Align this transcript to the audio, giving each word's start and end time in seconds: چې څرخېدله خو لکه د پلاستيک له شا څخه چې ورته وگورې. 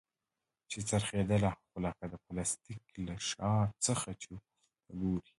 چې 0.69 0.79
څرخېدله 0.89 1.51
خو 1.59 1.75
لکه 1.85 2.05
د 2.11 2.13
پلاستيک 2.25 2.85
له 3.07 3.15
شا 3.29 3.53
څخه 3.85 4.09
چې 4.21 4.27
ورته 4.33 4.53
وگورې. 4.91 5.29